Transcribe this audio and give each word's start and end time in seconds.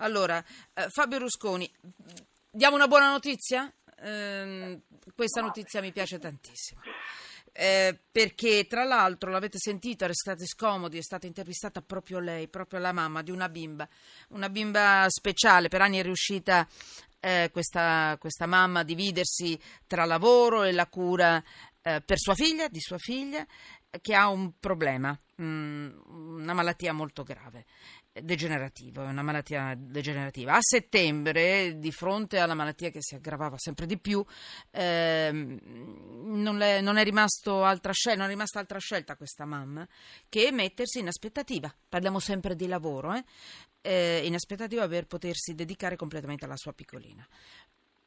Allora, 0.00 0.42
eh, 0.72 0.88
Fabio 0.88 1.18
Rusconi, 1.18 1.70
diamo 2.50 2.76
una 2.76 2.88
buona 2.88 3.10
notizia? 3.10 3.70
Eh, 4.00 4.80
questa 5.14 5.42
notizia 5.42 5.82
mi 5.82 5.92
piace 5.92 6.18
tantissimo. 6.18 6.80
Eh, 7.52 7.98
perché 8.10 8.66
tra 8.66 8.84
l'altro 8.84 9.30
l'avete 9.30 9.58
sentito, 9.58 10.06
restate 10.06 10.46
scomodi, 10.46 10.96
è 10.96 11.02
stata 11.02 11.26
intervistata 11.26 11.82
proprio 11.82 12.18
lei, 12.18 12.48
proprio 12.48 12.80
la 12.80 12.92
mamma 12.92 13.20
di 13.20 13.30
una 13.30 13.50
bimba, 13.50 13.86
una 14.28 14.48
bimba 14.48 15.04
speciale, 15.08 15.68
per 15.68 15.82
anni 15.82 15.98
è 15.98 16.02
riuscita 16.02 16.66
eh, 17.18 17.50
questa, 17.52 18.16
questa, 18.18 18.46
mamma 18.46 18.80
a 18.80 18.84
dividersi 18.84 19.60
tra 19.86 20.06
lavoro 20.06 20.62
e 20.62 20.72
la 20.72 20.86
cura 20.86 21.42
eh, 21.82 22.00
per 22.00 22.18
sua 22.18 22.34
figlia, 22.34 22.68
di 22.68 22.80
sua 22.80 22.98
figlia, 22.98 23.46
che 24.00 24.14
ha 24.14 24.28
un 24.28 24.52
problema, 24.58 25.18
mm, 25.42 26.29
una 26.50 26.62
malattia 26.62 26.92
molto 26.92 27.22
grave 27.22 27.64
degenerativo, 28.12 29.02
è 29.02 29.06
una 29.06 29.22
malattia 29.22 29.74
degenerativa. 29.76 30.54
A 30.54 30.60
settembre, 30.60 31.78
di 31.78 31.92
fronte 31.92 32.38
alla 32.38 32.54
malattia 32.54 32.90
che 32.90 33.00
si 33.00 33.14
aggravava 33.14 33.56
sempre 33.56 33.86
di 33.86 33.98
più, 33.98 34.24
ehm, 34.70 35.58
non, 36.24 36.60
è, 36.60 36.80
non, 36.80 36.96
è 36.96 37.04
scelta, 37.92 38.20
non 38.20 38.28
è 38.30 38.32
rimasta 38.32 38.58
altra 38.58 38.78
scelta 38.78 39.12
a 39.12 39.16
questa 39.16 39.44
mamma 39.44 39.86
che 40.28 40.50
mettersi 40.50 40.98
in 40.98 41.06
aspettativa. 41.06 41.72
Parliamo 41.88 42.18
sempre 42.18 42.56
di 42.56 42.66
lavoro, 42.66 43.14
eh? 43.14 43.24
Eh, 43.82 44.22
in 44.24 44.34
aspettativa 44.34 44.86
per 44.88 45.06
potersi 45.06 45.54
dedicare 45.54 45.96
completamente 45.96 46.44
alla 46.44 46.56
sua 46.56 46.72
piccolina. 46.72 47.26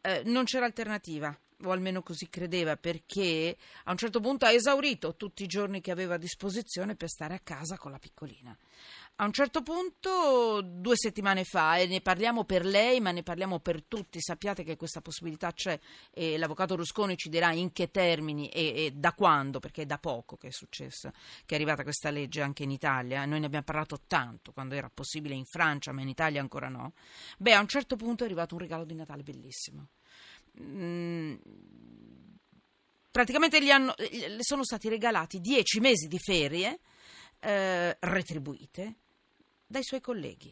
Eh, 0.02 0.22
non 0.26 0.44
c'era 0.44 0.66
alternativa, 0.66 1.36
o 1.64 1.72
almeno 1.72 2.02
così 2.02 2.30
credeva, 2.30 2.78
perché 2.78 3.58
a 3.86 3.92
un 3.92 3.98
certo 3.98 4.20
punto 4.20 4.46
ha 4.46 4.52
esaurito 4.52 5.16
tutti 5.16 5.44
i 5.44 5.48
giorni 5.48 5.82
che 5.82 5.92
aveva 5.92 6.16
a 6.16 6.18
disposizione 6.18 6.96
per 6.96 7.10
stare 7.10 7.34
a 7.34 7.40
casa 7.40 7.78
con 7.78 7.92
la 7.92 8.00
piccolina. 8.00 8.58
A 9.18 9.26
un 9.26 9.32
certo 9.32 9.62
punto, 9.62 10.62
due 10.64 10.96
settimane 10.98 11.44
fa, 11.44 11.78
e 11.78 11.86
ne 11.86 12.02
parliamo 12.02 12.46
per 12.46 12.66
lei, 12.66 13.00
ma 13.00 13.12
ne 13.12 13.22
parliamo 13.22 13.60
per 13.60 13.84
tutti, 13.84 14.20
sappiate 14.20 14.64
che 14.64 14.76
questa 14.76 15.02
possibilità 15.02 15.54
c'è 15.54 15.80
e 16.12 16.36
l'avvocato 16.40 16.76
Rusconi 16.76 17.16
ci 17.16 17.30
dirà 17.30 17.52
in 17.52 17.72
che 17.72 17.92
termini 17.92 18.50
e, 18.50 18.86
e 18.86 18.92
da 18.92 19.14
quando, 19.14 19.60
perché 19.60 19.84
è 19.84 19.86
da 19.86 20.00
poco 20.00 20.36
che 20.36 20.48
è 20.48 20.52
successo, 20.52 21.12
che 21.46 21.54
è 21.54 21.56
arrivata 21.56 21.84
questa 21.84 22.10
legge 22.10 22.42
anche 22.42 22.64
in 22.64 22.72
Italia. 22.72 23.24
Noi 23.26 23.40
ne 23.40 23.46
abbiamo 23.46 23.66
parlato 23.66 24.02
tanto 24.08 24.52
quando 24.52 24.74
era 24.74 24.90
possibile 24.92 25.36
in 25.36 25.46
Francia, 25.46 25.92
ma 25.92 26.02
in 26.02 26.10
Italia 26.10 26.42
ancora 26.42 26.68
no. 26.68 26.94
Beh, 27.38 27.54
a 27.54 27.60
un 27.60 27.68
certo 27.68 27.96
punto 27.96 28.24
è 28.24 28.26
arrivato 28.26 28.56
un 28.56 28.62
regalo 28.62 28.84
di 28.84 28.96
Natale 28.96 29.22
bellissimo. 29.22 29.90
Mm, 30.60 31.23
praticamente 33.14 33.64
gli 33.64 33.70
hanno, 33.70 33.94
le 33.98 34.40
sono 34.40 34.64
stati 34.64 34.90
regalati 34.90 35.40
dieci 35.40 35.80
mesi 35.80 36.08
di 36.08 36.18
ferie 36.18 36.80
eh, 37.42 37.96
retribuite 38.00 38.96
dai 39.68 39.84
suoi 39.84 40.02
colleghi 40.02 40.52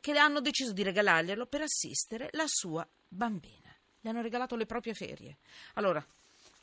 che 0.00 0.12
hanno 0.18 0.40
deciso 0.40 0.72
di 0.72 0.82
regalarglielo 0.82 1.46
per 1.46 1.60
assistere 1.60 2.30
la 2.32 2.46
sua 2.48 2.84
bambina. 3.06 3.72
Le 4.00 4.10
hanno 4.10 4.22
regalato 4.22 4.56
le 4.56 4.66
proprie 4.66 4.92
ferie. 4.92 5.36
Allora, 5.74 6.04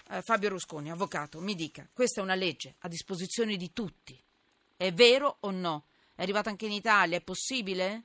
eh, 0.10 0.22
Fabio 0.22 0.50
Rusconi, 0.50 0.92
avvocato, 0.92 1.40
mi 1.40 1.56
dica, 1.56 1.88
questa 1.94 2.20
è 2.20 2.24
una 2.24 2.36
legge 2.36 2.76
a 2.80 2.90
disposizione 2.90 3.56
di 3.56 3.72
tutti. 3.72 4.22
È 4.76 4.92
vero 4.92 5.38
o 5.40 5.52
no? 5.52 5.86
È 6.14 6.22
arrivata 6.22 6.50
anche 6.50 6.66
in 6.66 6.74
Italia, 6.74 7.16
è 7.16 7.22
possibile? 7.22 8.04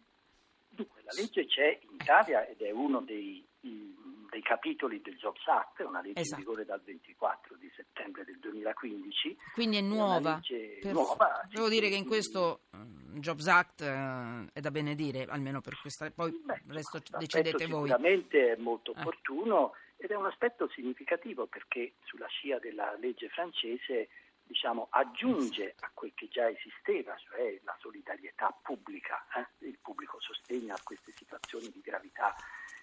Dunque, 0.69 1.03
la 1.03 1.13
legge 1.17 1.45
c'è 1.47 1.77
in 1.83 1.97
Italia 2.01 2.47
ed 2.47 2.61
è 2.61 2.71
uno 2.71 3.01
dei 3.01 3.45
dei 4.35 4.43
capitoli 4.43 5.01
del 5.01 5.17
Jobs 5.17 5.47
Act, 5.47 5.79
una 5.87 6.01
legge 6.01 6.23
esatto. 6.23 6.41
in 6.41 6.47
vigore 6.47 6.65
dal 6.65 6.83
24 6.83 7.55
di 7.55 7.71
settembre 7.77 8.25
del 8.25 8.41
2015. 8.41 9.37
Quindi 9.53 9.77
è 9.77 9.81
nuova. 9.81 10.41
È 10.43 10.91
nuova 10.91 11.47
Devo 11.49 11.69
dire 11.69 11.89
che 11.89 11.95
in 11.95 12.05
questo 12.05 12.63
um, 12.73 13.21
Jobs 13.21 13.47
Act 13.47 13.81
uh, 13.83 14.51
è 14.53 14.59
da 14.59 14.73
benedire, 14.73 15.25
almeno 15.29 15.61
per 15.61 15.79
questa. 15.81 16.11
Poi 16.11 16.33
Beh, 16.33 16.63
il 16.67 16.73
resto 16.73 17.01
decidete 17.17 17.67
voi. 17.67 17.87
Sicuramente 17.87 18.55
è 18.55 18.57
molto 18.57 18.93
eh. 18.93 18.99
opportuno 18.99 19.75
ed 19.97 20.11
è 20.11 20.17
un 20.17 20.27
aspetto 20.27 20.69
significativo 20.71 21.47
perché 21.47 21.93
sulla 22.03 22.27
scia 22.27 22.59
della 22.59 22.97
legge 22.99 23.29
francese 23.29 24.09
diciamo, 24.47 24.89
aggiunge 24.91 25.77
a 25.79 25.91
quel 25.95 26.13
che 26.13 26.29
già 26.29 26.51
esisteva, 26.51 27.17
cioè 27.17 27.59
la 27.63 27.77
solidarietà 27.79 28.55
pubblica, 28.63 29.25
eh? 29.37 29.67
il 29.67 29.79
pubblico 29.81 30.21
sostegno 30.21 30.75
a 30.75 30.81
queste 30.83 31.13
situazioni 31.17 31.71
di 31.71 31.81
gravità 31.81 32.35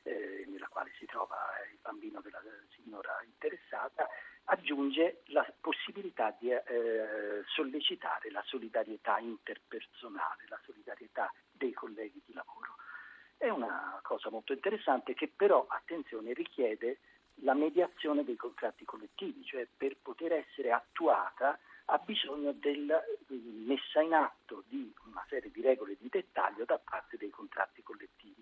eh, 0.03 0.45
nella 0.47 0.67
quale 0.67 0.91
si 0.97 1.05
trova 1.05 1.35
il 1.71 1.77
bambino 1.81 2.21
della 2.21 2.41
signora 2.75 3.21
interessata, 3.23 4.07
aggiunge 4.45 5.21
la 5.27 5.45
possibilità 5.59 6.35
di 6.39 6.51
eh, 6.51 7.43
sollecitare 7.47 8.31
la 8.31 8.43
solidarietà 8.45 9.19
interpersonale, 9.19 10.45
la 10.47 10.59
solidarietà 10.65 11.31
dei 11.51 11.73
colleghi 11.73 12.21
di 12.25 12.33
lavoro. 12.33 12.75
È 13.37 13.49
una 13.49 13.99
cosa 14.03 14.29
molto 14.29 14.53
interessante 14.53 15.13
che 15.13 15.27
però, 15.27 15.65
attenzione, 15.67 16.33
richiede 16.33 16.99
la 17.43 17.53
mediazione 17.53 18.23
dei 18.23 18.35
contratti 18.35 18.85
collettivi, 18.85 19.43
cioè 19.43 19.67
per 19.75 19.97
poter 20.01 20.33
essere 20.33 20.71
attuata 20.71 21.57
ha 21.85 21.97
bisogno 21.97 22.51
della 22.53 23.01
messa 23.65 24.01
in 24.01 24.13
atto 24.13 24.63
di 24.67 24.93
una 25.05 25.25
serie 25.27 25.51
di 25.51 25.61
regole 25.61 25.97
di 25.99 26.07
dettaglio 26.09 26.65
da 26.65 26.77
parte 26.77 27.17
dei 27.17 27.29
contratti 27.29 27.81
collettivi 27.81 28.40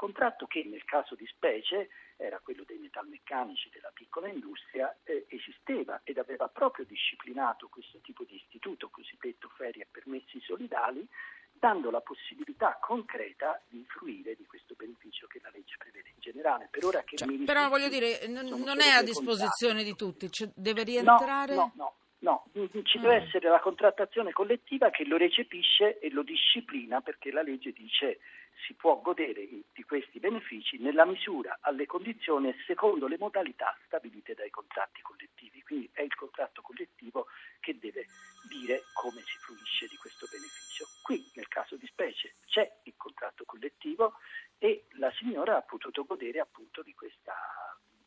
contratto 0.00 0.46
che 0.46 0.64
nel 0.64 0.82
caso 0.86 1.14
di 1.14 1.26
specie 1.26 1.90
era 2.16 2.40
quello 2.42 2.64
dei 2.66 2.78
metalmeccanici 2.78 3.68
della 3.70 3.90
piccola 3.92 4.28
industria, 4.28 4.96
eh, 5.04 5.26
esisteva 5.28 6.00
ed 6.04 6.16
aveva 6.16 6.48
proprio 6.48 6.86
disciplinato 6.86 7.68
questo 7.68 7.98
tipo 8.00 8.24
di 8.24 8.36
istituto 8.36 8.88
cosiddetto 8.88 9.50
ferie 9.56 9.82
e 9.82 9.86
permessi 9.90 10.40
solidali, 10.40 11.06
dando 11.52 11.90
la 11.90 12.00
possibilità 12.00 12.78
concreta 12.80 13.60
di 13.68 13.84
fruire 13.88 14.34
di 14.36 14.46
questo 14.46 14.72
beneficio 14.74 15.26
che 15.26 15.38
la 15.42 15.50
legge 15.52 15.76
prevede 15.76 16.08
in 16.08 16.20
generale. 16.20 16.68
Per 16.70 16.82
ora 16.82 17.02
che 17.02 17.18
cioè, 17.18 17.28
però 17.44 17.68
voglio 17.68 17.90
dire, 17.90 18.26
non, 18.26 18.46
non 18.46 18.80
è 18.80 18.88
a 18.88 19.02
disposizione 19.02 19.84
di 19.84 19.94
tutti, 19.96 20.32
cioè, 20.32 20.48
deve 20.54 20.82
rientrare... 20.82 21.54
No, 21.54 21.72
no, 21.74 21.84
no. 21.84 21.94
No, 22.20 22.44
ci 22.84 22.98
deve 22.98 23.20
mm. 23.20 23.24
essere 23.24 23.48
la 23.48 23.60
contrattazione 23.60 24.32
collettiva 24.32 24.90
che 24.90 25.06
lo 25.06 25.16
recepisce 25.16 25.98
e 25.98 26.10
lo 26.10 26.22
disciplina 26.22 27.00
perché 27.00 27.30
la 27.32 27.40
legge 27.42 27.72
dice 27.72 28.18
si 28.66 28.74
può 28.74 29.00
godere 29.00 29.46
di 29.72 29.82
questi 29.84 30.18
benefici 30.20 30.76
nella 30.78 31.06
misura, 31.06 31.58
alle 31.62 31.86
condizioni 31.86 32.50
e 32.50 32.56
secondo 32.66 33.06
le 33.06 33.16
modalità 33.16 33.74
stabilite 33.86 34.34
dai 34.34 34.50
contratti 34.50 35.00
collettivi. 35.00 35.62
Quindi 35.62 35.88
è 35.94 36.02
il 36.02 36.14
contratto 36.14 36.60
collettivo 36.60 37.26
che 37.58 37.78
deve 37.78 38.04
dire 38.48 38.82
come 38.92 39.22
si 39.22 39.38
fruisce 39.38 39.86
di 39.88 39.96
questo 39.96 40.26
beneficio. 40.30 40.84
Qui, 41.02 41.24
nel 41.36 41.48
caso 41.48 41.76
di 41.76 41.86
specie, 41.86 42.34
c'è 42.46 42.70
il 42.84 42.94
contratto 42.98 43.44
collettivo 43.46 44.14
e 44.58 44.84
la 44.98 45.10
signora 45.12 45.56
ha 45.56 45.62
potuto 45.62 46.04
godere 46.04 46.40
appunto 46.40 46.82
di 46.82 46.92
questo 46.92 47.32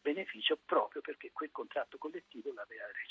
beneficio 0.01 0.59
proprio 0.65 1.01
perché 1.01 1.31
quel 1.31 1.49
contratto 1.51 1.97
collettivo 1.97 2.51
l'aveva 2.53 2.85
disciplinata. 2.87 3.02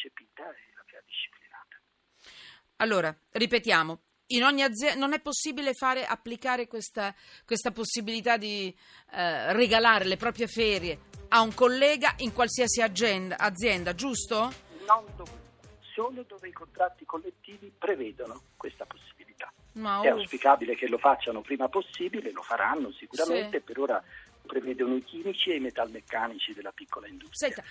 Allora, 2.82 3.16
ripetiamo, 3.30 4.00
in 4.32 4.42
ogni 4.42 4.64
azienda 4.64 4.98
non 4.98 5.12
è 5.12 5.20
possibile 5.20 5.72
fare 5.72 6.04
applicare 6.04 6.66
questa, 6.66 7.14
questa 7.46 7.70
possibilità 7.70 8.36
di 8.36 8.74
eh, 9.12 9.52
regalare 9.52 10.04
le 10.04 10.16
proprie 10.16 10.48
ferie 10.48 10.98
a 11.28 11.42
un 11.42 11.54
collega 11.54 12.14
in 12.18 12.32
qualsiasi 12.32 12.82
agenda, 12.82 13.38
azienda, 13.38 13.94
giusto? 13.94 14.52
Non 14.84 15.04
dovunque, 15.14 15.78
solo 15.94 16.24
dove 16.26 16.48
i 16.48 16.52
contratti 16.52 17.04
collettivi 17.04 17.72
prevedono 17.78 18.42
questa 18.56 18.84
possibilità. 18.84 19.52
Ma, 19.74 20.00
è 20.00 20.08
auspicabile 20.08 20.74
che 20.74 20.88
lo 20.88 20.98
facciano 20.98 21.40
prima 21.40 21.68
possibile, 21.68 22.32
lo 22.32 22.42
faranno 22.42 22.90
sicuramente, 22.90 23.58
sì. 23.58 23.62
per 23.64 23.78
ora 23.78 24.02
prevedono 24.44 24.96
i 24.96 25.04
chimici 25.04 25.50
e 25.50 25.56
i 25.56 25.60
metalmeccanici 25.60 26.52
della 26.52 26.72
piccola 26.72 27.06
industria. 27.06 27.52
Senta, 27.52 27.64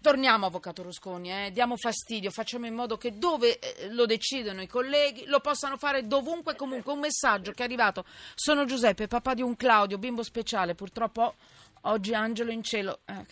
Torniamo, 0.00 0.46
Avvocato 0.46 0.84
Rusconi, 0.84 1.32
eh? 1.32 1.50
diamo 1.50 1.76
fastidio, 1.76 2.30
facciamo 2.30 2.66
in 2.66 2.74
modo 2.74 2.96
che 2.96 3.18
dove 3.18 3.58
eh, 3.58 3.92
lo 3.92 4.06
decidono 4.06 4.62
i 4.62 4.68
colleghi 4.68 5.26
lo 5.26 5.40
possano 5.40 5.76
fare 5.76 6.06
dovunque 6.06 6.54
comunque. 6.54 6.92
Un 6.92 7.00
messaggio 7.00 7.50
che 7.50 7.62
è 7.62 7.64
arrivato, 7.64 8.04
sono 8.36 8.64
Giuseppe, 8.64 9.08
papà 9.08 9.34
di 9.34 9.42
un 9.42 9.56
Claudio, 9.56 9.98
bimbo 9.98 10.22
speciale, 10.22 10.76
purtroppo 10.76 11.34
oggi 11.82 12.14
Angelo 12.14 12.52
in 12.52 12.62
cielo. 12.62 13.00
Eh, 13.06 13.24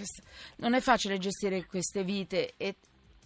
non 0.57 0.75
è 0.75 0.81
facile 0.81 1.19
gestire 1.19 1.65
queste 1.67 2.03
vite 2.03 2.55
e, 2.57 2.75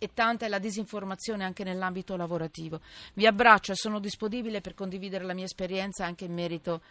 e 0.03 0.11
tanta 0.15 0.47
è 0.47 0.49
la 0.49 0.59
disinformazione 0.59 1.45
anche 1.45 1.63
nell'ambito 1.63 2.17
lavorativo. 2.17 2.81
Vi 3.15 3.25
abbraccio 3.25 3.71
e 3.71 3.77
sono 3.77 4.01
disponibile 4.01 4.61
per 4.61 4.75
condividere 4.75 5.25
la 5.25 5.33
mia 5.33 5.45
esperienza 5.45 6.05
anche 6.05 6.25
in 6.25 6.35
merito 6.35 6.83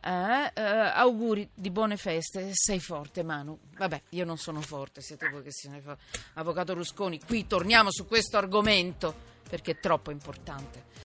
eh, 0.00 0.50
eh, 0.54 0.62
auguri 0.62 1.46
di 1.52 1.70
buone 1.70 1.98
feste. 1.98 2.48
Sei 2.54 2.80
forte, 2.80 3.22
Manu. 3.22 3.58
Vabbè, 3.76 4.00
io 4.10 4.24
non 4.24 4.38
sono 4.38 4.62
forte, 4.62 5.02
siete 5.02 5.28
voi 5.28 5.42
che 5.42 5.52
siete 5.52 5.82
forti. 5.82 6.18
Avvocato 6.34 6.72
Rusconi, 6.72 7.20
qui 7.20 7.46
torniamo 7.46 7.90
su 7.92 8.06
questo 8.06 8.38
argomento 8.38 9.14
perché 9.46 9.72
è 9.72 9.78
troppo 9.78 10.10
importante. 10.10 11.02